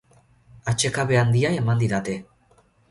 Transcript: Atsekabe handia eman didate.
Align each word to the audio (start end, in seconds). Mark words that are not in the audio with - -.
Atsekabe 0.73 1.21
handia 1.21 1.55
eman 1.61 1.87
didate. 1.87 2.21